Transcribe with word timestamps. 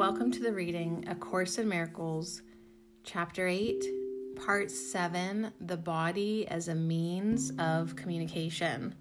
Welcome 0.00 0.30
to 0.30 0.40
the 0.40 0.54
reading 0.54 1.04
A 1.08 1.14
Course 1.14 1.58
in 1.58 1.68
Miracles, 1.68 2.40
Chapter 3.04 3.46
8, 3.46 3.84
Part 4.34 4.70
7 4.70 5.52
The 5.60 5.76
Body 5.76 6.48
as 6.48 6.68
a 6.68 6.74
Means 6.74 7.52
of 7.58 7.96
Communication. 7.96 8.94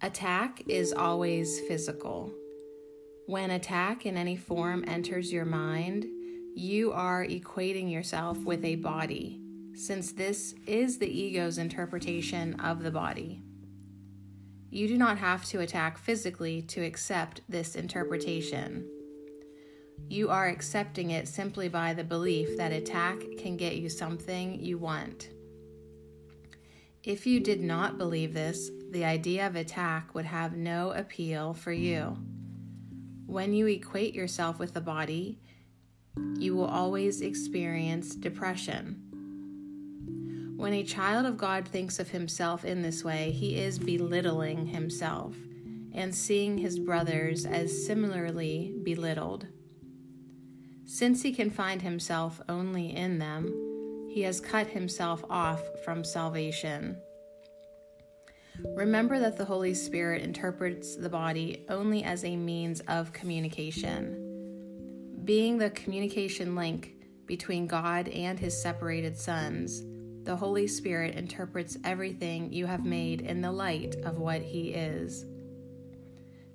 Attack 0.00 0.62
is 0.68 0.92
always 0.92 1.58
physical. 1.66 2.32
When 3.26 3.50
attack 3.50 4.06
in 4.06 4.16
any 4.16 4.36
form 4.36 4.84
enters 4.86 5.32
your 5.32 5.44
mind, 5.44 6.06
you 6.54 6.92
are 6.92 7.26
equating 7.26 7.90
yourself 7.90 8.38
with 8.44 8.64
a 8.64 8.76
body, 8.76 9.40
since 9.74 10.12
this 10.12 10.54
is 10.68 10.98
the 10.98 11.10
ego's 11.10 11.58
interpretation 11.58 12.54
of 12.60 12.84
the 12.84 12.92
body. 12.92 13.42
You 14.70 14.86
do 14.86 14.96
not 14.96 15.18
have 15.18 15.44
to 15.46 15.58
attack 15.58 15.98
physically 15.98 16.62
to 16.62 16.84
accept 16.84 17.40
this 17.48 17.74
interpretation. 17.74 18.88
You 20.08 20.30
are 20.30 20.48
accepting 20.48 21.10
it 21.10 21.28
simply 21.28 21.68
by 21.68 21.94
the 21.94 22.04
belief 22.04 22.56
that 22.56 22.72
attack 22.72 23.18
can 23.38 23.56
get 23.56 23.76
you 23.76 23.88
something 23.88 24.60
you 24.60 24.78
want. 24.78 25.30
If 27.02 27.26
you 27.26 27.40
did 27.40 27.60
not 27.60 27.96
believe 27.96 28.34
this, 28.34 28.70
the 28.90 29.04
idea 29.04 29.46
of 29.46 29.56
attack 29.56 30.14
would 30.14 30.26
have 30.26 30.56
no 30.56 30.90
appeal 30.90 31.54
for 31.54 31.72
you. 31.72 32.18
When 33.26 33.54
you 33.54 33.66
equate 33.68 34.14
yourself 34.14 34.58
with 34.58 34.74
the 34.74 34.80
body, 34.80 35.38
you 36.36 36.56
will 36.56 36.66
always 36.66 37.20
experience 37.20 38.14
depression. 38.16 39.06
When 40.56 40.74
a 40.74 40.82
child 40.82 41.24
of 41.24 41.38
God 41.38 41.66
thinks 41.66 41.98
of 41.98 42.10
himself 42.10 42.66
in 42.66 42.82
this 42.82 43.02
way, 43.02 43.30
he 43.30 43.58
is 43.58 43.78
belittling 43.78 44.66
himself 44.66 45.34
and 45.94 46.14
seeing 46.14 46.58
his 46.58 46.78
brothers 46.78 47.46
as 47.46 47.86
similarly 47.86 48.74
belittled. 48.82 49.46
Since 50.92 51.22
he 51.22 51.30
can 51.32 51.50
find 51.50 51.80
himself 51.80 52.40
only 52.48 52.96
in 52.96 53.20
them, 53.20 54.08
he 54.10 54.22
has 54.22 54.40
cut 54.40 54.66
himself 54.66 55.24
off 55.30 55.62
from 55.84 56.02
salvation. 56.02 57.00
Remember 58.74 59.20
that 59.20 59.36
the 59.36 59.44
Holy 59.44 59.72
Spirit 59.72 60.20
interprets 60.20 60.96
the 60.96 61.08
body 61.08 61.64
only 61.68 62.02
as 62.02 62.24
a 62.24 62.34
means 62.34 62.80
of 62.88 63.12
communication. 63.12 64.16
Being 65.24 65.58
the 65.58 65.70
communication 65.70 66.56
link 66.56 66.96
between 67.24 67.68
God 67.68 68.08
and 68.08 68.36
his 68.36 68.60
separated 68.60 69.16
sons, 69.16 69.84
the 70.24 70.34
Holy 70.34 70.66
Spirit 70.66 71.14
interprets 71.14 71.76
everything 71.84 72.52
you 72.52 72.66
have 72.66 72.84
made 72.84 73.20
in 73.20 73.40
the 73.40 73.52
light 73.52 73.94
of 74.04 74.18
what 74.18 74.42
He 74.42 74.70
is. 74.70 75.24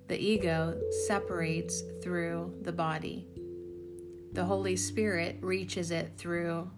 The 0.10 0.20
ego 0.22 0.78
separates 1.08 1.84
through 2.04 2.54
the 2.64 2.74
body. 2.74 3.30
The 4.36 4.44
Holy 4.44 4.76
Spirit 4.76 5.38
reaches 5.42 5.92
it 5.92 6.12
through 6.18 6.70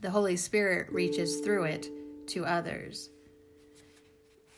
the 0.00 0.10
Holy 0.10 0.36
Spirit 0.36 0.90
reaches 0.90 1.40
through 1.40 1.64
it 1.64 1.90
to 2.28 2.46
others. 2.46 3.10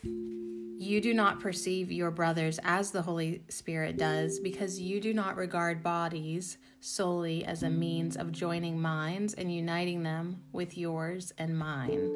You 0.05 1.01
do 1.01 1.13
not 1.13 1.41
perceive 1.41 1.91
your 1.91 2.13
brothers 2.13 2.61
as 2.63 2.93
the 2.93 3.03
Holy 3.03 3.43
Spirit 3.49 3.97
does 3.97 4.39
because 4.39 4.79
you 4.79 5.01
do 5.01 5.13
not 5.13 5.37
regard 5.37 5.83
bodies 5.83 6.59
solely 6.79 7.45
as 7.45 7.65
a 7.65 7.71
means 7.71 8.17
of 8.17 8.31
joining 8.31 8.81
minds 8.81 9.35
and 9.35 9.53
uniting 9.53 10.05
them 10.05 10.43
with 10.53 10.79
yours 10.79 11.33
and 11.39 11.59
mine. 11.59 12.15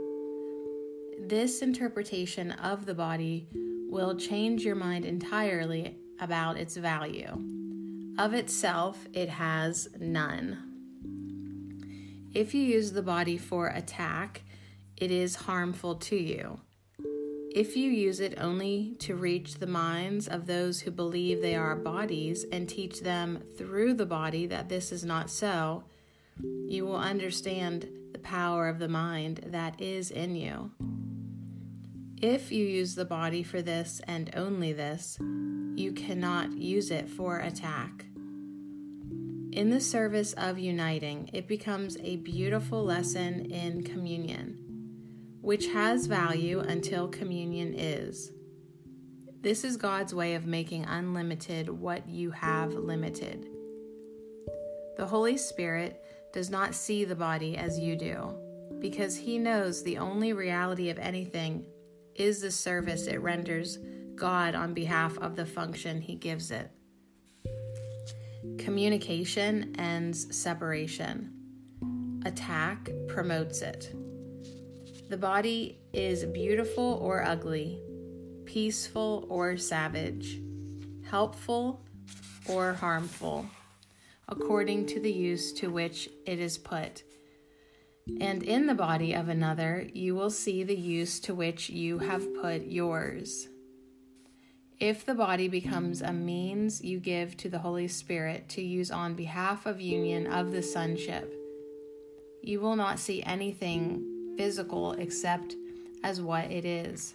This 1.27 1.63
interpretation 1.63 2.53
of 2.53 2.87
the 2.87 2.95
body 2.95 3.49
will 3.91 4.15
change 4.15 4.63
your 4.63 4.77
mind 4.77 5.05
entirely 5.05 5.99
about 6.21 6.59
its 6.59 6.77
value. 6.77 7.64
Of 8.17 8.33
itself, 8.33 9.09
it 9.13 9.29
has 9.29 9.89
none. 9.99 10.59
If 12.33 12.55
you 12.55 12.63
use 12.63 12.93
the 12.93 13.03
body 13.03 13.37
for 13.37 13.67
attack, 13.67 14.43
it 14.97 15.11
is 15.11 15.35
harmful 15.35 15.97
to 15.97 16.17
you. 16.17 16.61
If 17.55 17.77
you 17.77 17.91
use 17.91 18.21
it 18.21 18.39
only 18.39 18.95
to 19.01 19.17
reach 19.17 19.57
the 19.57 19.67
minds 19.67 20.29
of 20.29 20.47
those 20.47 20.81
who 20.81 20.93
believe 20.93 21.41
they 21.41 21.57
are 21.57 21.75
bodies 21.75 22.45
and 22.53 22.69
teach 22.69 23.01
them 23.01 23.43
through 23.59 23.95
the 23.95 24.07
body 24.07 24.47
that 24.47 24.69
this 24.69 24.93
is 24.93 25.05
not 25.05 25.29
so, 25.29 25.83
you 26.67 26.85
will 26.87 26.97
understand 26.97 27.89
the 28.13 28.19
power 28.21 28.69
of 28.69 28.79
the 28.79 28.89
mind 28.89 29.41
that 29.47 29.81
is 29.81 30.13
in 30.13 30.37
you. 30.37 30.71
If 32.27 32.51
you 32.51 32.65
use 32.65 32.95
the 32.95 33.05
body 33.05 33.43
for 33.43 33.61
this 33.61 34.01
and 34.09 34.31
only 34.35 34.73
this, 34.73 35.19
you 35.77 35.93
cannot 35.93 36.57
use 36.57 36.91
it 36.91 37.07
for 37.07 37.41
attack. 37.41 38.07
In 39.53 39.69
the 39.69 39.79
service 39.79 40.33
of 40.33 40.59
uniting, 40.59 41.29
it 41.35 41.47
becomes 41.47 41.99
a 42.01 42.17
beautiful 42.17 42.83
lesson 42.83 43.53
in 43.53 43.83
communion 43.83 44.57
which 45.43 45.67
has 45.67 46.07
value 46.07 46.61
until 46.61 47.09
communion 47.09 47.75
is. 47.75 48.33
This 49.43 49.63
is 49.63 49.77
God's 49.77 50.15
way 50.15 50.35
of 50.35 50.47
making 50.47 50.87
unlimited 50.87 51.69
what 51.69 52.09
you 52.09 52.31
have 52.31 52.73
limited. 52.73 53.47
The 54.97 55.05
Holy 55.05 55.37
Spirit 55.37 56.03
does 56.33 56.49
not 56.49 56.75
see 56.75 57.05
the 57.05 57.15
body 57.15 57.59
as 57.59 57.79
you 57.79 57.97
do, 57.97 58.35
because 58.79 59.15
He 59.15 59.39
knows 59.39 59.83
the 59.83 59.99
only 59.99 60.33
reality 60.33 60.89
of 60.89 60.99
anything 60.99 61.67
is 62.15 62.41
the 62.41 62.51
service 62.51 63.07
it 63.07 63.21
renders 63.21 63.79
God 64.15 64.55
on 64.55 64.75
behalf 64.75 65.19
of 65.19 65.37
the 65.37 65.47
function 65.47 66.01
He 66.01 66.15
gives 66.15 66.51
it. 66.51 66.71
Communication 68.59 69.75
ends 69.79 70.37
separation, 70.37 71.33
attack 72.25 72.91
promotes 73.09 73.63
it. 73.63 73.95
The 75.11 75.17
body 75.17 75.79
is 75.93 76.25
beautiful 76.25 76.99
or 77.03 77.25
ugly, 77.25 77.81
peaceful 78.45 79.27
or 79.29 79.57
savage, 79.57 80.41
helpful 81.09 81.85
or 82.49 82.73
harmful, 82.73 83.47
according 84.29 84.87
to 84.87 85.01
the 85.01 85.13
use 85.13 85.53
to 85.55 85.71
which 85.71 86.09
it 86.27 86.39
is 86.39 86.57
put. 86.57 87.03
And 88.21 88.43
in 88.43 88.67
the 88.67 88.75
body 88.75 89.15
of 89.15 89.29
another, 89.29 89.89
you 89.93 90.15
will 90.15 90.31
see 90.31 90.63
the 90.63 90.77
use 90.77 91.19
to 91.21 91.35
which 91.35 91.71
you 91.71 91.99
have 91.99 92.35
put 92.41 92.67
yours. 92.67 93.49
If 94.79 95.07
the 95.07 95.15
body 95.15 95.49
becomes 95.49 96.03
a 96.03 96.13
means 96.13 96.83
you 96.83 97.01
give 97.01 97.37
to 97.39 97.49
the 97.49 97.61
Holy 97.61 97.89
Spirit 97.89 98.49
to 98.51 98.63
use 98.63 98.91
on 98.91 99.15
behalf 99.15 99.65
of 99.67 99.81
union 99.81 100.27
of 100.27 100.53
the 100.53 100.63
sonship, 100.63 101.33
you 102.43 102.61
will 102.61 102.77
not 102.77 102.99
see 102.99 103.23
anything 103.23 104.35
physical 104.37 104.93
except 104.93 105.55
as 106.03 106.21
what 106.21 106.51
it 106.51 106.67
is. 106.67 107.15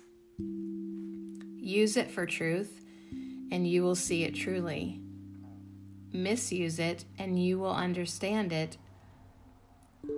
Use 1.59 1.97
it 1.97 2.09
for 2.09 2.25
truth, 2.25 2.81
and 3.51 3.67
you 3.67 3.83
will 3.83 3.95
see 3.95 4.23
it 4.23 4.33
truly. 4.33 4.99
Misuse 6.11 6.79
it, 6.79 7.05
and 7.19 7.37
you 7.37 7.59
will 7.59 7.75
understand 7.75 8.51
it. 8.51 8.77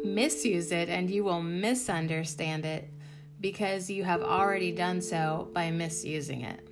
Misuse 0.03 0.72
it, 0.72 0.90
and 0.90 1.09
you 1.09 1.24
will 1.24 1.41
misunderstand 1.41 2.66
it 2.66 2.90
because 3.40 3.90
you 3.90 4.03
have 4.03 4.22
already 4.22 4.72
done 4.72 5.02
so 5.02 5.50
by 5.53 5.72
misusing 5.72 6.41
it. 6.41 6.68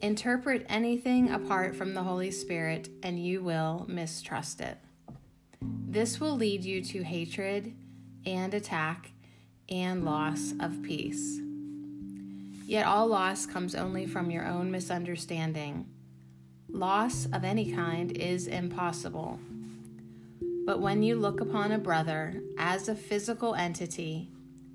Interpret 0.00 0.66
anything 0.68 1.30
apart 1.30 1.74
from 1.74 1.94
the 1.94 2.02
Holy 2.02 2.30
Spirit, 2.30 2.88
and 3.02 3.18
you 3.18 3.42
will 3.42 3.86
mistrust 3.88 4.60
it. 4.60 4.78
This 5.60 6.20
will 6.20 6.36
lead 6.36 6.64
you 6.64 6.82
to 6.84 7.02
hatred 7.02 7.74
and 8.24 8.52
attack 8.52 9.12
and 9.68 10.04
loss 10.04 10.52
of 10.60 10.82
peace. 10.82 11.40
Yet 12.66 12.86
all 12.86 13.06
loss 13.06 13.46
comes 13.46 13.74
only 13.74 14.06
from 14.06 14.30
your 14.30 14.44
own 14.44 14.70
misunderstanding. 14.70 15.86
Loss 16.68 17.26
of 17.32 17.44
any 17.44 17.72
kind 17.72 18.10
is 18.12 18.48
impossible. 18.48 19.38
But 20.66 20.80
when 20.80 21.04
you 21.04 21.14
look 21.14 21.40
upon 21.40 21.70
a 21.70 21.78
brother 21.78 22.42
as 22.58 22.88
a 22.88 22.96
physical 22.96 23.54
entity, 23.54 24.32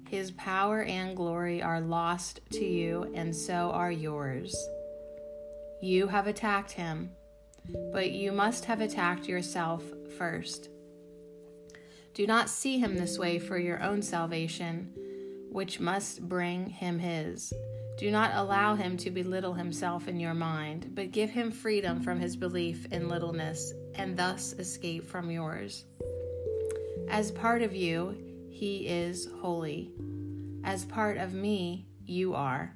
his 0.07 0.31
power 0.31 0.83
and 0.83 1.17
glory 1.17 1.61
are 1.61 1.81
lost 1.81 2.39
to 2.51 2.65
you, 2.65 3.11
and 3.13 3.35
so 3.35 3.71
are 3.71 3.91
yours. 3.91 4.55
You 5.81 6.07
have 6.07 6.27
attacked 6.27 6.71
him, 6.71 7.11
but 7.91 8.11
you 8.11 8.31
must 8.31 8.65
have 8.65 8.79
attacked 8.79 9.27
yourself 9.27 9.83
first. 10.17 10.69
Do 12.13 12.25
not 12.25 12.49
see 12.49 12.77
him 12.77 12.95
this 12.97 13.19
way 13.19 13.37
for 13.37 13.57
your 13.57 13.83
own 13.83 14.01
salvation, 14.01 14.93
which 15.51 15.81
must 15.81 16.27
bring 16.27 16.69
him 16.69 16.99
his. 16.99 17.53
Do 18.01 18.09
not 18.09 18.31
allow 18.33 18.73
him 18.73 18.97
to 18.97 19.11
belittle 19.11 19.53
himself 19.53 20.07
in 20.07 20.19
your 20.19 20.33
mind, 20.33 20.89
but 20.95 21.11
give 21.11 21.29
him 21.29 21.51
freedom 21.51 22.01
from 22.01 22.19
his 22.19 22.35
belief 22.35 22.87
in 22.87 23.07
littleness, 23.07 23.75
and 23.93 24.17
thus 24.17 24.53
escape 24.53 25.05
from 25.05 25.29
yours. 25.29 25.85
As 27.09 27.29
part 27.29 27.61
of 27.61 27.75
you, 27.75 28.17
he 28.49 28.87
is 28.87 29.29
holy. 29.39 29.91
As 30.63 30.83
part 30.83 31.17
of 31.17 31.35
me, 31.35 31.85
you 32.03 32.33
are. 32.33 32.75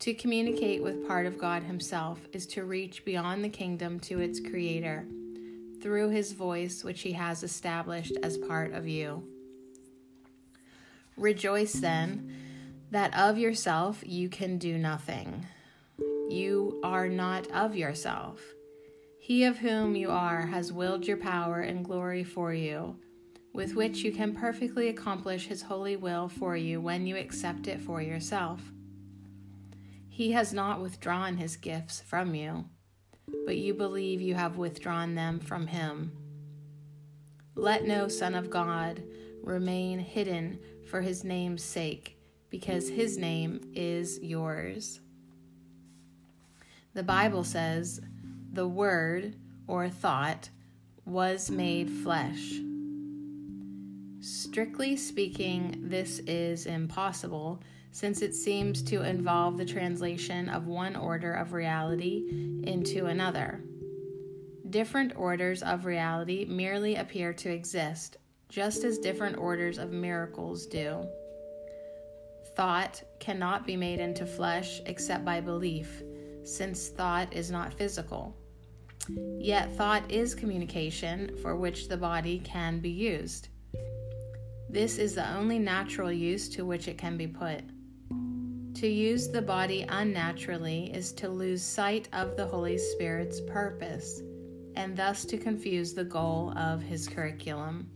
To 0.00 0.12
communicate 0.12 0.82
with 0.82 1.08
part 1.08 1.24
of 1.24 1.38
God 1.38 1.62
Himself 1.62 2.20
is 2.34 2.46
to 2.48 2.64
reach 2.64 3.06
beyond 3.06 3.42
the 3.42 3.48
kingdom 3.48 3.98
to 4.00 4.20
its 4.20 4.38
Creator 4.38 5.06
through 5.80 6.10
His 6.10 6.32
voice, 6.32 6.84
which 6.84 7.00
He 7.00 7.12
has 7.12 7.42
established 7.42 8.18
as 8.22 8.36
part 8.36 8.74
of 8.74 8.86
you. 8.86 9.26
Rejoice 11.16 11.72
then 11.72 12.33
that 12.94 13.12
of 13.18 13.36
yourself 13.36 14.04
you 14.06 14.28
can 14.28 14.56
do 14.56 14.78
nothing. 14.78 15.44
You 16.28 16.78
are 16.84 17.08
not 17.08 17.50
of 17.50 17.74
yourself. 17.74 18.40
He 19.18 19.42
of 19.42 19.58
whom 19.58 19.96
you 19.96 20.12
are 20.12 20.46
has 20.46 20.72
willed 20.72 21.04
your 21.04 21.16
power 21.16 21.58
and 21.58 21.84
glory 21.84 22.22
for 22.22 22.54
you, 22.54 22.94
with 23.52 23.74
which 23.74 24.04
you 24.04 24.12
can 24.12 24.32
perfectly 24.32 24.86
accomplish 24.86 25.48
His 25.48 25.62
holy 25.62 25.96
will 25.96 26.28
for 26.28 26.56
you 26.56 26.80
when 26.80 27.04
you 27.04 27.16
accept 27.16 27.66
it 27.66 27.80
for 27.80 28.00
yourself. 28.00 28.62
He 30.08 30.30
has 30.30 30.54
not 30.54 30.80
withdrawn 30.80 31.36
his 31.36 31.56
gifts 31.56 32.00
from 32.00 32.32
you, 32.32 32.66
but 33.44 33.56
you 33.56 33.74
believe 33.74 34.20
you 34.20 34.36
have 34.36 34.56
withdrawn 34.56 35.16
them 35.16 35.40
from 35.40 35.66
him. 35.66 36.12
Let 37.56 37.88
no 37.88 38.06
Son 38.06 38.36
of 38.36 38.50
God 38.50 39.02
remain 39.42 39.98
hidden 39.98 40.60
for 40.86 41.00
his 41.00 41.24
name's 41.24 41.64
sake, 41.64 42.16
because 42.54 42.88
his 42.88 43.18
name 43.18 43.60
is 43.74 44.20
yours. 44.22 45.00
The 46.92 47.02
Bible 47.02 47.42
says, 47.42 48.00
the 48.52 48.68
Word, 48.68 49.34
or 49.66 49.88
thought, 49.88 50.50
was 51.04 51.50
made 51.50 51.90
flesh. 51.90 52.60
Strictly 54.20 54.94
speaking, 54.94 55.80
this 55.88 56.20
is 56.28 56.66
impossible 56.66 57.60
since 57.90 58.22
it 58.22 58.36
seems 58.36 58.84
to 58.84 59.02
involve 59.02 59.58
the 59.58 59.66
translation 59.66 60.48
of 60.48 60.68
one 60.68 60.94
order 60.94 61.32
of 61.32 61.54
reality 61.54 62.60
into 62.62 63.06
another. 63.06 63.64
Different 64.70 65.12
orders 65.16 65.64
of 65.64 65.86
reality 65.86 66.44
merely 66.44 66.94
appear 66.94 67.32
to 67.32 67.50
exist, 67.50 68.16
just 68.48 68.84
as 68.84 68.98
different 68.98 69.38
orders 69.38 69.76
of 69.76 69.90
miracles 69.90 70.66
do. 70.66 71.04
Thought 72.56 73.02
cannot 73.18 73.66
be 73.66 73.76
made 73.76 74.00
into 74.00 74.26
flesh 74.26 74.80
except 74.86 75.24
by 75.24 75.40
belief, 75.40 76.02
since 76.44 76.88
thought 76.88 77.34
is 77.34 77.50
not 77.50 77.74
physical. 77.74 78.36
Yet, 79.38 79.72
thought 79.76 80.10
is 80.10 80.34
communication 80.34 81.36
for 81.42 81.56
which 81.56 81.88
the 81.88 81.96
body 81.96 82.40
can 82.44 82.80
be 82.80 82.90
used. 82.90 83.48
This 84.68 84.98
is 84.98 85.14
the 85.14 85.30
only 85.34 85.58
natural 85.58 86.10
use 86.10 86.48
to 86.50 86.64
which 86.64 86.88
it 86.88 86.98
can 86.98 87.16
be 87.16 87.26
put. 87.26 87.62
To 88.74 88.88
use 88.88 89.28
the 89.28 89.42
body 89.42 89.84
unnaturally 89.88 90.92
is 90.92 91.12
to 91.14 91.28
lose 91.28 91.62
sight 91.62 92.08
of 92.12 92.36
the 92.36 92.46
Holy 92.46 92.76
Spirit's 92.76 93.40
purpose 93.40 94.20
and 94.76 94.96
thus 94.96 95.24
to 95.26 95.38
confuse 95.38 95.94
the 95.94 96.04
goal 96.04 96.52
of 96.58 96.82
his 96.82 97.06
curriculum. 97.06 97.88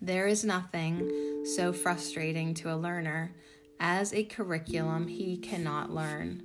There 0.00 0.26
is 0.26 0.44
nothing 0.44 1.44
so 1.56 1.72
frustrating 1.72 2.52
to 2.54 2.72
a 2.72 2.76
learner 2.76 3.34
as 3.80 4.12
a 4.12 4.24
curriculum 4.24 5.08
he 5.08 5.38
cannot 5.38 5.90
learn. 5.90 6.42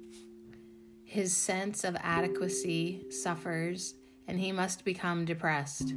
His 1.04 1.36
sense 1.36 1.84
of 1.84 1.98
adequacy 2.00 3.06
suffers, 3.12 3.96
and 4.28 4.40
he 4.40 4.54
must 4.54 4.86
become 4.86 5.26
depressed. 5.26 5.94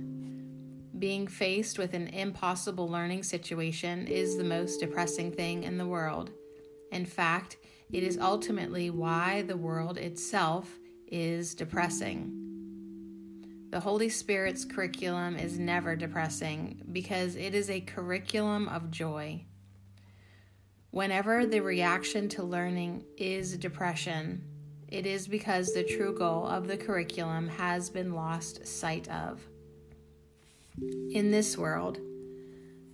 Being 0.98 1.28
faced 1.28 1.78
with 1.78 1.94
an 1.94 2.08
impossible 2.08 2.88
learning 2.88 3.22
situation 3.22 4.08
is 4.08 4.36
the 4.36 4.44
most 4.44 4.80
depressing 4.80 5.30
thing 5.30 5.62
in 5.62 5.78
the 5.78 5.86
world. 5.86 6.32
In 6.90 7.06
fact, 7.06 7.58
it 7.92 8.02
is 8.02 8.18
ultimately 8.18 8.90
why 8.90 9.42
the 9.42 9.56
world 9.56 9.96
itself 9.98 10.78
is 11.06 11.54
depressing. 11.54 12.43
The 13.74 13.80
Holy 13.80 14.08
Spirit's 14.08 14.64
curriculum 14.64 15.34
is 15.36 15.58
never 15.58 15.96
depressing 15.96 16.80
because 16.92 17.34
it 17.34 17.56
is 17.56 17.68
a 17.68 17.80
curriculum 17.80 18.68
of 18.68 18.92
joy. 18.92 19.46
Whenever 20.92 21.44
the 21.44 21.58
reaction 21.58 22.28
to 22.28 22.44
learning 22.44 23.04
is 23.16 23.58
depression, 23.58 24.44
it 24.86 25.06
is 25.06 25.26
because 25.26 25.72
the 25.72 25.82
true 25.82 26.16
goal 26.16 26.46
of 26.46 26.68
the 26.68 26.76
curriculum 26.76 27.48
has 27.48 27.90
been 27.90 28.14
lost 28.14 28.64
sight 28.64 29.08
of. 29.08 29.42
In 31.10 31.32
this 31.32 31.58
world, 31.58 31.98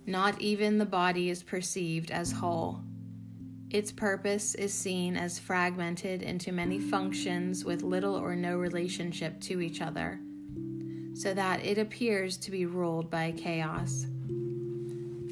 not 0.07 0.41
even 0.41 0.79
the 0.79 0.85
body 0.85 1.29
is 1.29 1.43
perceived 1.43 2.09
as 2.09 2.31
whole. 2.31 2.79
Its 3.69 3.91
purpose 3.91 4.55
is 4.55 4.73
seen 4.73 5.15
as 5.15 5.37
fragmented 5.37 6.23
into 6.23 6.51
many 6.51 6.79
functions 6.79 7.63
with 7.63 7.83
little 7.83 8.15
or 8.15 8.35
no 8.35 8.57
relationship 8.57 9.39
to 9.41 9.61
each 9.61 9.79
other, 9.79 10.19
so 11.13 11.33
that 11.33 11.65
it 11.65 11.77
appears 11.77 12.37
to 12.37 12.51
be 12.51 12.65
ruled 12.65 13.09
by 13.09 13.31
chaos. 13.31 14.05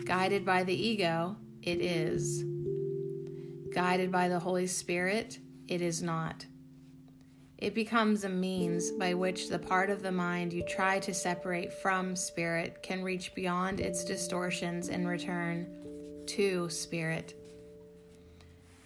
Guided 0.05 0.45
by 0.45 0.63
the 0.63 0.73
ego, 0.73 1.35
it 1.61 1.81
is. 1.81 2.43
Guided 3.73 4.11
by 4.11 4.27
the 4.27 4.39
Holy 4.39 4.67
Spirit, 4.67 5.39
it 5.67 5.81
is 5.81 6.01
not. 6.01 6.45
It 7.57 7.75
becomes 7.75 8.23
a 8.23 8.29
means 8.29 8.91
by 8.91 9.13
which 9.13 9.49
the 9.49 9.59
part 9.59 9.89
of 9.89 10.01
the 10.01 10.11
mind 10.11 10.53
you 10.53 10.63
try 10.63 10.97
to 10.99 11.13
separate 11.13 11.73
from 11.73 12.15
spirit 12.15 12.81
can 12.81 13.03
reach 13.03 13.35
beyond 13.35 13.81
its 13.81 14.05
distortions 14.05 14.87
and 14.87 15.07
return 15.07 15.67
to 16.27 16.69
spirit. 16.69 17.35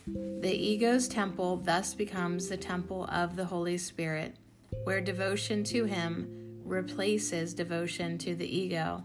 The 0.08 0.52
ego's 0.52 1.08
temple 1.08 1.58
thus 1.58 1.94
becomes 1.94 2.50
the 2.50 2.58
temple 2.58 3.06
of 3.06 3.36
the 3.36 3.46
Holy 3.46 3.78
Spirit, 3.78 4.36
where 4.84 5.00
devotion 5.00 5.64
to 5.66 5.86
Him 5.86 6.43
replaces 6.64 7.54
devotion 7.54 8.18
to 8.20 8.36
the 8.36 8.58
ego. 8.58 9.04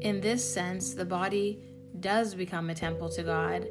In 0.00 0.20
this 0.20 0.44
sense, 0.52 0.94
the 0.94 1.04
body 1.04 1.58
does 2.00 2.34
become 2.34 2.70
a 2.70 2.74
temple 2.74 3.08
to 3.10 3.22
God. 3.22 3.66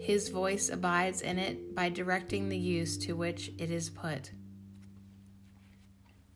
His 0.00 0.28
voice 0.28 0.68
abides 0.68 1.22
in 1.22 1.38
it 1.38 1.74
by 1.74 1.88
directing 1.88 2.48
the 2.48 2.58
use 2.58 2.96
to 2.98 3.14
which 3.14 3.52
it 3.58 3.70
is 3.70 3.88
put. 3.90 4.32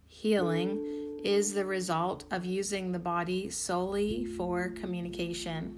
Healing 0.07 1.21
is 1.25 1.53
the 1.53 1.65
result 1.65 2.25
of 2.31 2.45
using 2.45 2.93
the 2.93 2.99
body 2.99 3.51
solely 3.51 4.25
for 4.25 4.71
communication. 4.71 5.77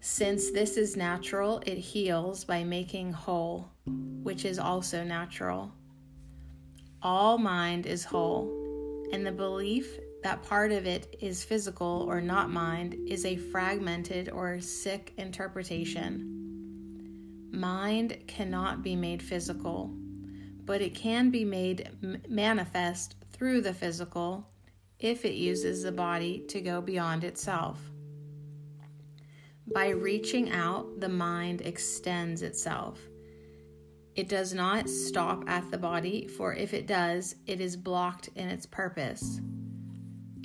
Since 0.00 0.50
this 0.50 0.76
is 0.76 0.96
natural, 0.96 1.62
it 1.66 1.78
heals 1.78 2.44
by 2.44 2.64
making 2.64 3.12
whole, 3.12 3.68
which 4.22 4.44
is 4.44 4.58
also 4.58 5.04
natural. 5.04 5.72
All 7.02 7.38
mind 7.38 7.86
is 7.86 8.04
whole, 8.04 8.50
and 9.12 9.24
the 9.24 9.30
belief 9.30 9.98
that 10.24 10.42
part 10.42 10.72
of 10.72 10.84
it 10.84 11.16
is 11.20 11.44
physical 11.44 12.04
or 12.08 12.20
not 12.20 12.50
mind 12.50 12.96
is 13.06 13.24
a 13.24 13.36
fragmented 13.36 14.28
or 14.30 14.60
sick 14.60 15.12
interpretation. 15.16 16.34
Mind 17.52 18.18
cannot 18.26 18.82
be 18.82 18.96
made 18.96 19.22
physical, 19.22 19.94
but 20.64 20.82
it 20.82 20.96
can 20.96 21.30
be 21.30 21.44
made 21.44 21.88
manifest 22.28 23.14
through 23.30 23.60
the 23.60 23.74
physical 23.74 24.48
if 24.98 25.24
it 25.24 25.34
uses 25.34 25.84
the 25.84 25.92
body 25.92 26.40
to 26.48 26.60
go 26.60 26.80
beyond 26.80 27.22
itself. 27.22 27.78
By 29.72 29.90
reaching 29.90 30.50
out, 30.50 30.98
the 30.98 31.08
mind 31.08 31.60
extends 31.60 32.42
itself. 32.42 32.98
It 34.18 34.28
does 34.28 34.52
not 34.52 34.90
stop 34.90 35.48
at 35.48 35.70
the 35.70 35.78
body, 35.78 36.26
for 36.26 36.52
if 36.52 36.74
it 36.74 36.88
does, 36.88 37.36
it 37.46 37.60
is 37.60 37.76
blocked 37.76 38.30
in 38.34 38.48
its 38.48 38.66
purpose. 38.66 39.40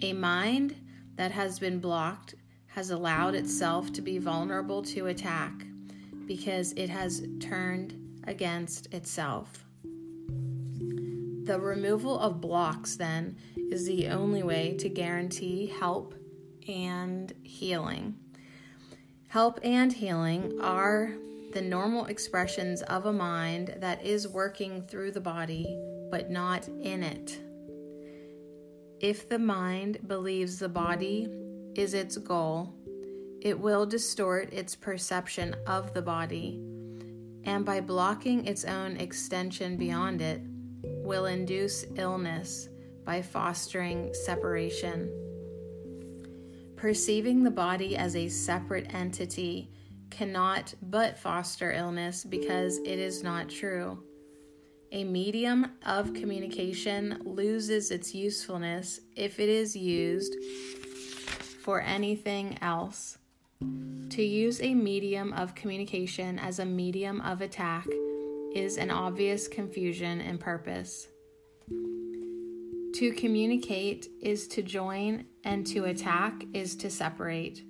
A 0.03 0.13
mind 0.13 0.75
that 1.15 1.32
has 1.32 1.58
been 1.58 1.80
blocked 1.80 2.36
has 2.68 2.92
allowed 2.92 3.34
itself 3.34 3.92
to 3.94 4.01
be 4.03 4.20
vulnerable 4.20 4.84
to 4.84 5.08
attack 5.08 5.65
because 6.27 6.74
it 6.74 6.88
has 6.92 7.25
turned 7.39 7.96
against 8.27 8.94
itself. 8.94 9.65
The 9.82 11.60
removal 11.60 12.20
of 12.20 12.39
blocks, 12.39 12.96
then, 12.96 13.38
is 13.58 13.88
the 13.88 14.10
only 14.10 14.44
way 14.44 14.77
to 14.77 14.88
guarantee 14.88 15.65
help 15.65 16.13
and 16.68 17.34
healing. 17.42 18.20
Help 19.30 19.60
and 19.63 19.92
healing 19.92 20.60
are 20.62 21.15
the 21.53 21.62
normal 21.62 22.05
expressions 22.05 22.81
of 22.83 23.05
a 23.05 23.13
mind 23.13 23.75
that 23.77 24.03
is 24.03 24.27
working 24.27 24.81
through 24.81 25.12
the 25.12 25.22
body 25.22 25.65
but 26.10 26.29
not 26.29 26.67
in 26.67 27.03
it. 27.03 27.39
If 29.00 29.29
the 29.29 29.39
mind 29.39 30.07
believes 30.07 30.60
the 30.60 30.69
body 30.69 31.27
is 31.75 31.93
its 31.93 32.17
goal, 32.17 32.74
it 33.41 33.60
will 33.60 33.86
distort 33.86 34.53
its 34.53 34.75
perception 34.75 35.55
of 35.67 35.93
the 35.93 36.01
body, 36.01 36.62
and 37.43 37.65
by 37.65 37.81
blocking 37.81 38.45
its 38.45 38.63
own 38.63 38.98
extension 38.98 39.75
beyond 39.75 40.22
it, 40.22 40.41
will 40.83 41.25
induce 41.25 41.86
illness 41.95 42.69
by 43.05 43.22
fostering 43.22 44.13
separation. 44.13 45.12
Perceiving 46.77 47.43
the 47.43 47.51
body 47.51 47.98
as 47.98 48.15
a 48.15 48.29
separate 48.29 48.93
entity 48.93 49.69
cannot 50.13 50.74
but 50.82 51.17
foster 51.17 51.72
illness 51.72 52.24
because 52.24 52.77
it 52.77 53.00
is 53.00 53.24
not 53.24 53.50
true. 53.50 54.03
A 54.91 55.03
medium 55.03 55.72
of 55.86 56.13
communication 56.13 57.20
loses 57.25 57.89
its 57.89 58.13
usefulness 58.13 59.00
if 59.15 59.39
it 59.39 59.50
is 59.50 59.75
used 59.75 60.36
for 61.63 61.82
anything 61.82 62.58
else. 62.62 63.17
To 64.10 64.22
use 64.22 64.62
a 64.62 64.75
medium 64.75 65.34
of 65.34 65.55
communication 65.55 66.38
as 66.38 66.60
a 66.60 66.65
medium 66.65 67.20
of 67.22 67.41
attack 67.41 67.88
is 68.53 68.77
an 68.77 68.91
obvious 68.91 69.48
confusion 69.48 70.22
in 70.22 70.38
purpose. 70.38 71.08
To 72.93 73.12
communicate 73.17 74.08
is 74.22 74.48
to 74.50 74.62
join, 74.62 75.25
and 75.43 75.65
to 75.67 75.86
attack 75.86 76.46
is 76.53 76.75
to 76.75 76.91
separate. 76.91 77.63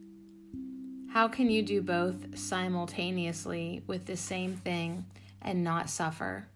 How 1.14 1.28
can 1.28 1.52
you 1.52 1.62
do 1.62 1.84
both 1.84 2.40
simultaneously 2.40 3.84
with 3.86 4.08
the 4.08 4.18
same 4.18 4.56
thing 4.56 5.06
and 5.44 5.64
not 5.64 5.92
suffer? 5.92 6.48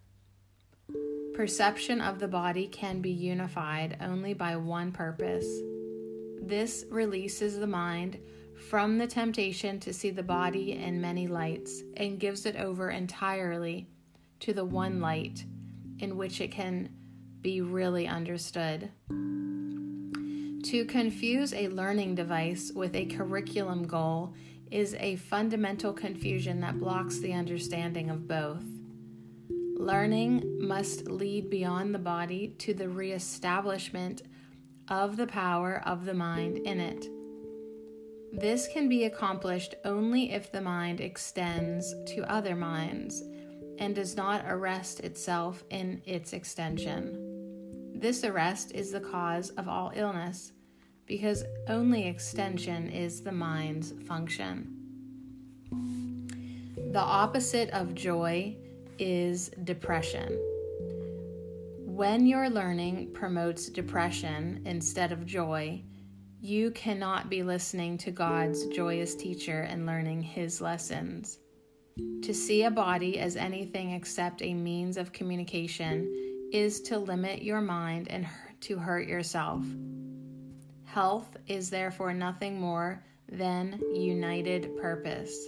Perception 1.35 2.01
of 2.01 2.17
the 2.17 2.27
body 2.27 2.65
can 2.65 2.99
be 2.99 3.11
unified 3.11 3.99
only 4.01 4.33
by 4.33 4.55
one 4.55 4.91
purpose. 4.91 5.45
This 6.41 6.85
releases 6.89 7.59
the 7.59 7.67
mind 7.67 8.17
from 8.67 8.97
the 8.97 9.05
temptation 9.05 9.79
to 9.81 9.93
see 9.93 10.09
the 10.09 10.23
body 10.23 10.71
in 10.71 10.99
many 10.99 11.27
lights 11.27 11.83
and 11.95 12.19
gives 12.19 12.47
it 12.47 12.55
over 12.55 12.89
entirely 12.89 13.85
to 14.39 14.53
the 14.53 14.65
one 14.65 14.99
light 14.99 15.45
in 15.99 16.17
which 16.17 16.41
it 16.41 16.51
can 16.51 16.89
be 17.41 17.61
really 17.61 18.07
understood. 18.07 18.89
To 20.71 20.83
confuse 20.83 21.53
a 21.53 21.69
learning 21.69 22.15
device 22.15 22.73
with 22.75 22.93
a 22.93 23.05
curriculum 23.05 23.87
goal 23.87 24.33
is 24.69 24.97
a 24.99 25.15
fundamental 25.15 25.93
confusion 25.93 26.59
that 26.59 26.77
blocks 26.77 27.19
the 27.19 27.31
understanding 27.31 28.09
of 28.09 28.27
both. 28.27 28.65
Learning 29.77 30.43
must 30.59 31.07
lead 31.07 31.49
beyond 31.49 31.95
the 31.95 31.99
body 31.99 32.53
to 32.57 32.73
the 32.73 32.89
reestablishment 32.89 34.23
of 34.89 35.15
the 35.15 35.27
power 35.27 35.81
of 35.85 36.03
the 36.03 36.13
mind 36.13 36.57
in 36.57 36.81
it. 36.81 37.07
This 38.33 38.67
can 38.67 38.89
be 38.89 39.05
accomplished 39.05 39.75
only 39.85 40.33
if 40.33 40.51
the 40.51 40.59
mind 40.59 40.99
extends 40.99 41.95
to 42.07 42.29
other 42.29 42.57
minds 42.57 43.23
and 43.79 43.95
does 43.95 44.17
not 44.17 44.43
arrest 44.45 44.99
itself 44.99 45.63
in 45.69 46.01
its 46.05 46.33
extension. 46.33 47.23
This 47.95 48.25
arrest 48.25 48.73
is 48.73 48.91
the 48.91 48.99
cause 48.99 49.51
of 49.51 49.69
all 49.69 49.93
illness 49.95 50.51
because 51.07 51.43
only 51.67 52.05
extension 52.07 52.89
is 52.89 53.21
the 53.21 53.31
mind's 53.31 53.93
function. 54.05 54.73
The 56.91 56.99
opposite 56.99 57.69
of 57.71 57.95
joy 57.95 58.55
is 58.99 59.49
depression. 59.63 60.37
When 61.79 62.27
your 62.27 62.49
learning 62.49 63.11
promotes 63.13 63.69
depression 63.69 64.61
instead 64.65 65.11
of 65.11 65.25
joy, 65.25 65.81
you 66.39 66.71
cannot 66.71 67.29
be 67.29 67.41
listening 67.41 67.97
to 67.99 68.11
God's 68.11 68.67
joyous 68.67 69.15
teacher 69.15 69.61
and 69.61 69.85
learning 69.85 70.21
his 70.21 70.61
lessons. 70.61 71.39
To 72.21 72.33
see 72.33 72.63
a 72.63 72.71
body 72.71 73.17
as 73.17 73.35
anything 73.35 73.91
except 73.91 74.43
a 74.43 74.53
means 74.53 74.97
of 74.97 75.13
communication 75.13 76.49
is 76.53 76.81
to 76.81 76.99
limit 76.99 77.41
your 77.41 77.61
mind 77.61 78.07
and 78.09 78.27
to 78.61 78.77
hurt 78.77 79.07
yourself. 79.07 79.65
Health 80.87 81.35
is 81.47 81.69
therefore 81.69 82.13
nothing 82.13 82.59
more 82.59 83.03
than 83.29 83.79
united 83.93 84.75
purpose. 84.77 85.47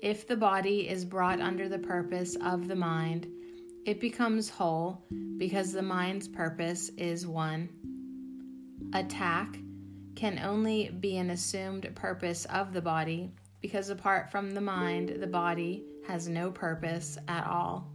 If 0.00 0.28
the 0.28 0.36
body 0.36 0.88
is 0.88 1.04
brought 1.04 1.40
under 1.40 1.68
the 1.68 1.80
purpose 1.80 2.36
of 2.36 2.68
the 2.68 2.76
mind, 2.76 3.26
it 3.84 4.00
becomes 4.00 4.48
whole 4.48 5.04
because 5.38 5.72
the 5.72 5.82
mind's 5.82 6.28
purpose 6.28 6.88
is 6.96 7.26
one. 7.26 7.68
Attack 8.94 9.58
can 10.14 10.38
only 10.38 10.88
be 11.00 11.16
an 11.16 11.30
assumed 11.30 11.90
purpose 11.96 12.44
of 12.46 12.72
the 12.72 12.80
body 12.80 13.32
because 13.60 13.88
apart 13.88 14.30
from 14.30 14.52
the 14.52 14.60
mind, 14.60 15.16
the 15.18 15.26
body 15.26 15.84
has 16.06 16.28
no 16.28 16.52
purpose 16.52 17.18
at 17.26 17.44
all. 17.46 17.90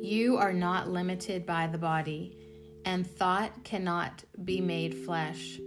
You 0.00 0.38
are 0.38 0.54
not 0.54 0.88
limited 0.88 1.44
by 1.44 1.66
the 1.66 1.78
body 1.78 2.47
and 2.84 3.06
thought 3.06 3.64
cannot 3.64 4.24
be 4.44 4.60
made 4.60 4.94
flesh. 4.94 5.58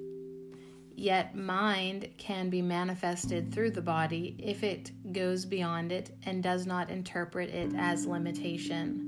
Yet 0.96 1.36
mind 1.36 2.10
can 2.18 2.50
be 2.50 2.62
manifested 2.62 3.52
through 3.52 3.72
the 3.72 3.82
body 3.82 4.36
if 4.38 4.64
it 4.64 4.92
goes 5.12 5.46
beyond 5.46 5.92
it 5.92 6.16
and 6.26 6.44
does 6.44 6.68
not 6.68 6.92
interpret 6.92 7.50
it 7.50 7.74
as 7.76 8.06
limitation. 8.06 9.08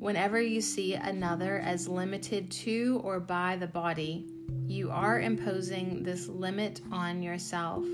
Whenever 0.00 0.40
you 0.40 0.60
see 0.60 0.94
another 0.94 1.60
as 1.60 1.88
limited 1.88 2.50
to 2.50 3.00
or 3.04 3.20
by 3.20 3.56
the 3.56 3.66
body, 3.66 4.26
you 4.66 4.90
are 4.90 5.20
imposing 5.20 6.02
this 6.02 6.26
limit 6.26 6.80
on 6.90 7.22
yourself. 7.22 7.86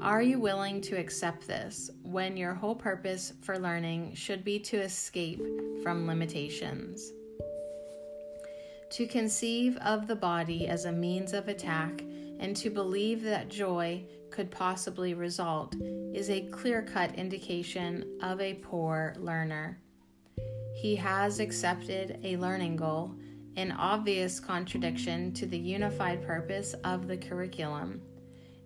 Are 0.00 0.22
you 0.22 0.38
willing 0.38 0.80
to 0.82 0.96
accept 0.96 1.46
this 1.46 1.90
when 2.02 2.36
your 2.36 2.54
whole 2.54 2.74
purpose 2.74 3.32
for 3.42 3.58
learning 3.58 4.14
should 4.14 4.44
be 4.44 4.58
to 4.60 4.80
escape 4.80 5.42
from 5.82 6.06
limitations? 6.06 7.12
To 8.90 9.06
conceive 9.06 9.76
of 9.78 10.06
the 10.06 10.16
body 10.16 10.66
as 10.66 10.84
a 10.84 10.92
means 10.92 11.32
of 11.32 11.48
attack 11.48 12.02
and 12.40 12.56
to 12.56 12.70
believe 12.70 13.22
that 13.22 13.48
joy 13.48 14.02
could 14.30 14.50
possibly 14.50 15.14
result 15.14 15.74
is 16.14 16.30
a 16.30 16.48
clear 16.48 16.82
cut 16.82 17.14
indication 17.14 18.18
of 18.22 18.40
a 18.40 18.54
poor 18.54 19.14
learner. 19.18 19.78
He 20.74 20.96
has 20.96 21.40
accepted 21.40 22.18
a 22.24 22.36
learning 22.36 22.76
goal, 22.76 23.14
an 23.56 23.72
obvious 23.72 24.40
contradiction 24.40 25.32
to 25.34 25.46
the 25.46 25.58
unified 25.58 26.24
purpose 26.26 26.74
of 26.84 27.06
the 27.06 27.16
curriculum, 27.16 28.00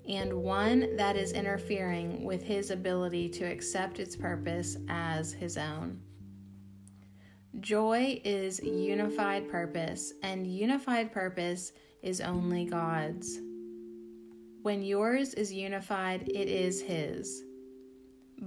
and 0.08 0.32
one 0.32 0.96
that 0.96 1.16
is 1.16 1.32
interfering 1.32 2.24
with 2.24 2.42
his 2.42 2.70
ability 2.70 3.28
to 3.30 3.44
accept 3.44 3.98
its 3.98 4.14
purpose 4.14 4.76
as 4.88 5.32
his 5.32 5.56
own. 5.56 6.00
Joy 7.60 8.20
is 8.24 8.60
unified 8.60 9.48
purpose, 9.48 10.12
and 10.22 10.44
unified 10.44 11.12
purpose 11.12 11.72
is 12.02 12.20
only 12.20 12.64
God's. 12.64 13.38
When 14.62 14.82
yours 14.82 15.34
is 15.34 15.52
unified, 15.52 16.28
it 16.28 16.48
is 16.48 16.82
His. 16.82 17.44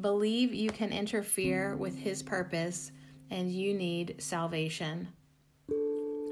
Believe 0.02 0.54
you 0.54 0.70
can 0.70 0.92
interfere 0.92 1.78
with 1.78 1.98
His 1.98 2.22
purpose, 2.22 2.92
and 3.32 3.50
you 3.50 3.74
need 3.74 4.16
salvation. 4.20 5.08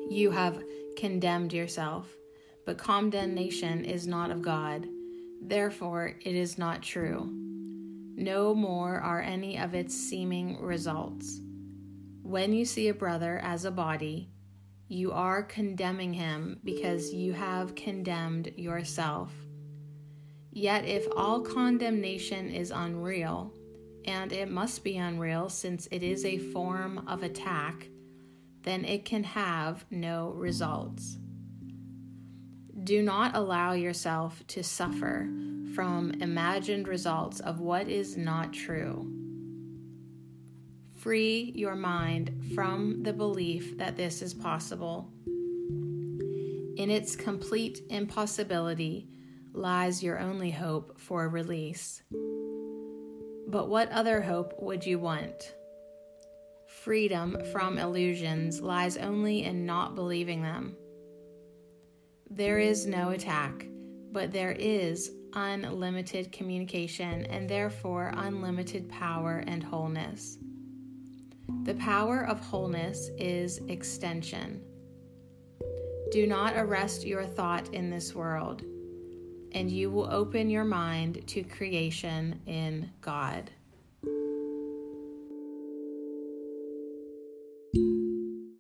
You 0.10 0.32
have 0.32 0.62
condemned 0.98 1.54
yourself, 1.54 2.10
but 2.66 2.78
condemnation 2.78 3.86
is 3.86 4.06
not 4.06 4.32
of 4.32 4.42
God. 4.42 4.86
Therefore, 5.42 6.16
it 6.20 6.36
is 6.36 6.58
not 6.58 6.82
true. 6.82 7.30
No 8.18 8.54
more 8.54 9.00
are 9.00 9.22
any 9.22 9.58
of 9.58 9.76
its 9.76 9.96
seeming 9.96 10.62
results. 10.62 11.40
When 12.26 12.54
you 12.54 12.66
see 12.66 12.88
a 12.88 12.94
brother 12.96 13.38
as 13.44 13.66
a 13.66 13.72
body, 13.72 14.32
you 14.88 15.12
are 15.12 15.44
condemning 15.44 16.12
him 16.12 16.60
because 16.64 17.14
you 17.14 17.34
have 17.34 17.76
condemned 17.76 18.52
yourself. 18.56 19.32
Yet, 20.52 20.86
if 20.86 21.06
all 21.16 21.42
condemnation 21.42 22.50
is 22.50 22.72
unreal, 22.72 23.54
and 24.06 24.34
it 24.34 24.50
must 24.50 24.84
be 24.84 24.98
unreal 24.98 25.50
since 25.50 25.88
it 25.92 26.02
is 26.02 26.26
a 26.26 26.40
form 26.40 27.08
of 27.08 27.22
attack, 27.22 27.90
then 28.64 28.86
it 28.86 29.06
can 29.06 29.24
have 29.24 29.86
no 29.92 30.32
results. 30.32 31.20
Do 32.84 33.04
not 33.04 33.36
allow 33.36 33.74
yourself 33.74 34.44
to 34.48 34.64
suffer 34.64 35.30
from 35.76 36.10
imagined 36.22 36.88
results 36.88 37.40
of 37.40 37.60
what 37.60 37.88
is 37.88 38.18
not 38.18 38.52
true. 38.52 39.25
Free 41.06 41.52
your 41.54 41.76
mind 41.76 42.34
from 42.56 43.04
the 43.04 43.14
belief 43.14 43.78
that 43.78 43.96
this 43.96 44.24
is 44.24 44.34
possible. 44.34 45.08
In 45.28 46.90
its 46.90 47.16
complete 47.16 47.82
impossibility 47.92 49.08
lies 49.54 50.02
your 50.02 50.18
only 50.18 50.50
hope 50.50 51.00
for 51.00 51.30
release. 51.30 52.02
But 53.48 53.70
what 53.70 53.92
other 53.92 54.20
hope 54.20 54.60
would 54.60 54.84
you 54.84 54.98
want? 54.98 55.54
Freedom 56.66 57.38
from 57.52 57.78
illusions 57.78 58.60
lies 58.60 58.98
only 58.98 59.44
in 59.44 59.64
not 59.64 59.94
believing 59.94 60.42
them. 60.42 60.76
There 62.32 62.58
is 62.58 62.88
no 62.88 63.12
attack, 63.12 63.68
but 64.12 64.32
there 64.32 64.54
is 64.54 65.12
unlimited 65.34 66.32
communication 66.32 67.28
and 67.28 67.48
therefore 67.48 68.12
unlimited 68.16 68.90
power 68.90 69.44
and 69.46 69.62
wholeness. 69.62 70.40
The 71.64 71.76
power 71.76 72.26
of 72.26 72.40
wholeness 72.40 73.10
is 73.18 73.60
extension. 73.68 74.62
Do 76.12 76.28
not 76.28 76.56
arrest 76.56 77.06
your 77.06 77.26
thought 77.26 77.74
in 77.74 77.90
this 77.90 78.14
world. 78.16 78.64
and 79.56 79.72
you 79.72 79.90
will 79.90 80.12
open 80.12 80.50
your 80.50 80.66
mind 80.66 81.26
to 81.28 81.42
creation 81.42 82.42
in 82.46 82.92
God. 83.00 83.50